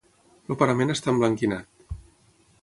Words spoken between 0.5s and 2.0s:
El parament està emblanquinat.